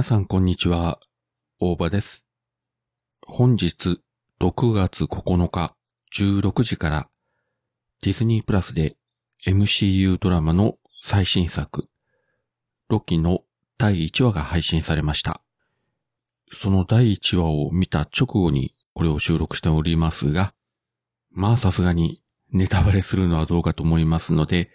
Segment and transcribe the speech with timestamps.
[0.00, 0.98] 皆さんこんにちは、
[1.60, 2.24] 大場です。
[3.20, 4.00] 本日
[4.40, 5.76] 6月9日
[6.16, 7.10] 16時から
[8.00, 8.96] ディズニープラスで
[9.46, 11.86] MCU ドラマの最新作、
[12.88, 13.40] ロキの
[13.76, 15.42] 第1話が配信されました。
[16.50, 20.54] その第1話を見た直後にこれを収録しておりますが、
[21.30, 22.22] まあさすがに
[22.54, 24.70] ネタバレするのはどうかと思いますので、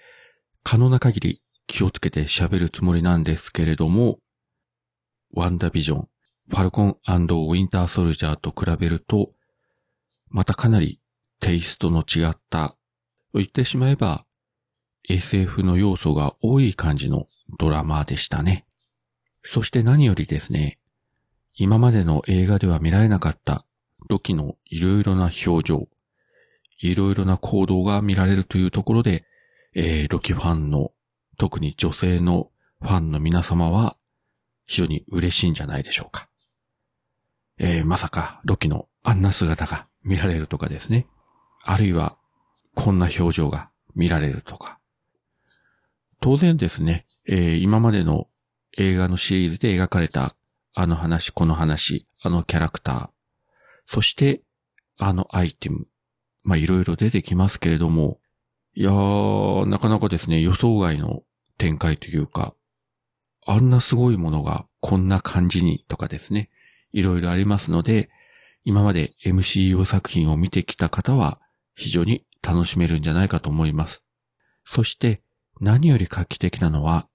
[0.62, 4.20] 可能な限り気をつけて喋るつもりなんですけれども、
[5.36, 6.10] ワンダビジョン、
[6.50, 9.34] ファルコンウィンターソルジャーと比べると、
[10.30, 11.02] またかなり
[11.42, 14.26] テイストの違った、と言ってしまえば
[15.10, 17.28] SF の要素が多い感じの
[17.60, 18.66] ドラマでしたね。
[19.44, 20.80] そして何よりですね、
[21.54, 23.66] 今までの映画では見られなかった
[24.08, 25.90] ロキのいろいろな表情、
[26.80, 29.26] いろいろな行動が見られるというところで、
[29.74, 30.92] えー、ロキファンの、
[31.38, 32.52] 特に女性の
[32.82, 33.98] ファンの皆様は
[34.66, 36.28] 非常に嬉しいんじゃないでしょうか。
[37.58, 41.08] えー、まさかロキのあんな姿が見られるとかですね。
[41.64, 42.18] あるいは
[42.76, 44.80] こんな表情が見られるとか。
[46.20, 48.28] 当然ですね、えー、今までの
[48.78, 50.36] 映画のシリーズで描かれた
[50.74, 53.10] あの話、この話、あのキャラクター、
[53.86, 54.42] そして
[54.98, 55.88] あのアイテム、
[56.44, 58.20] まあいろいろ出てきますけれども、
[58.74, 61.24] いやー、なかなかですね、予想外の
[61.58, 62.54] 展開というか、
[63.46, 66.50] あんなすごいものがこんな感じにとかですね、
[66.92, 68.10] いろいろありますので、
[68.64, 71.40] 今まで MCU 作品を見てきた方は
[71.76, 74.04] 非常に楽しめるんじゃないかと思います。
[74.66, 75.22] そして
[75.62, 77.08] 何より画期的なのは、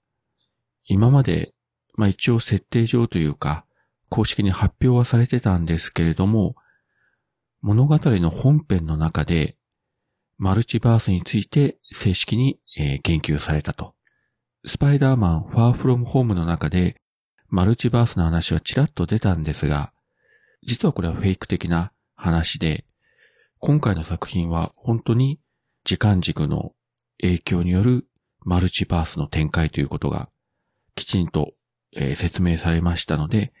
[0.85, 1.53] 今まで、
[1.95, 3.65] まあ一応設定上というか、
[4.09, 6.55] 公式に発表はされてたんですけれども、
[7.61, 9.57] 物語の本編の中で、
[10.37, 13.93] マルチバースについて正式に、えー、言及されたと。
[14.63, 16.95] スパイダーマンファーフロムホームの中で、
[17.49, 19.91] マルチバースの話はちらっと出たんですが、
[20.63, 22.85] 実はこれはフェイク的な話で、
[23.57, 25.39] 今回の作品は本当に
[25.83, 26.73] 時間軸の
[27.19, 28.05] 影響による
[28.41, 30.29] マルチバースの展開ということが
[30.93, 31.53] きちんと、
[32.15, 33.53] 説明されましたので、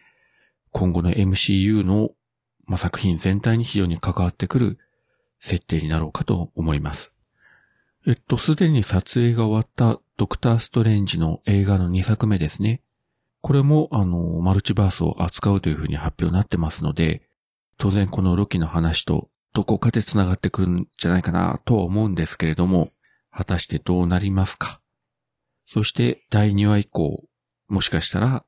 [0.69, 2.11] 今後の MCU の、
[2.77, 4.77] 作品全体に非常に関わってくる
[5.39, 7.11] 設定になろうかと思います。
[8.07, 12.83] えっと、すでに撮影が終わったドクターストレンジの映画の2作目ですね。
[13.41, 17.23] これも、あの、マルチバースを扱うというふうに発表になってますので、
[17.79, 22.91] 当然このロキの話とどこかで繋がってくるんじゃないかなとは思うんですけれども、
[23.31, 24.79] 果たしてどうなりますか？
[25.65, 27.23] そして第2話以降、
[27.67, 28.45] もしかしたら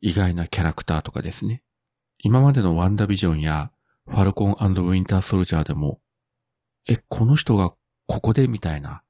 [0.00, 1.64] 意外なキャラクターとかですね。
[2.20, 3.72] 今までのワンダビジョンや
[4.06, 5.98] ファルコンウィンターソルジャーでも、
[6.88, 7.74] え、この人が
[8.06, 9.02] ここでみたいな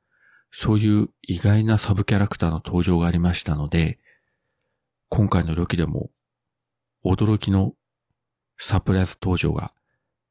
[0.50, 3.98] そういう意外なサブキャラクターの登場がありましたので、
[5.08, 6.10] 今回のロキでも
[7.04, 7.74] 驚きの
[8.58, 9.72] サプライズ登場が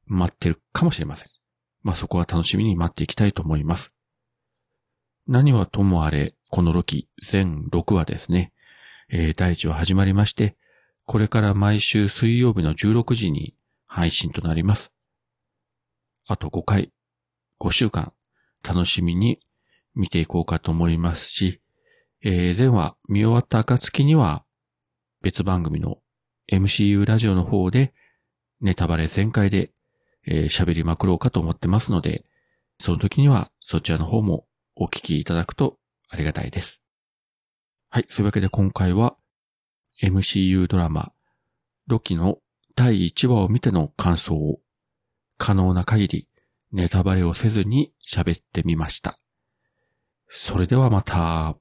[0.05, 1.29] 待ってるかもしれません。
[1.83, 3.93] まあそこは楽しみに待っていきたいと思います。
[5.27, 8.53] 何はともあれ、このロキ全6話ですね、
[9.09, 10.55] えー、第1話始まりまして、
[11.05, 14.91] これから毎週水曜日の16時に配信となります。
[16.25, 16.91] あと5回、
[17.59, 18.13] 5週間、
[18.63, 19.39] 楽しみに
[19.97, 21.59] 見ていこうかと思いますし、
[22.23, 24.45] えー、前話見終わった暁には、
[25.21, 25.97] 別番組の
[26.51, 27.93] MCU ラジオの方で、
[28.61, 29.71] ネタバレ全開で、
[30.27, 32.25] えー、喋りまくろうかと思ってますので、
[32.79, 35.77] その時にはそちらの方もお聞きいただくと
[36.09, 36.79] ありがたいです。
[37.89, 39.17] はい、そういうわけで今回は
[40.03, 41.11] MCU ドラマ、
[41.87, 42.37] ロキの
[42.75, 44.59] 第1話を見ての感想を
[45.39, 46.27] 可能な限り
[46.71, 49.17] ネタバレをせずに喋ってみました。
[50.29, 51.57] それではまた。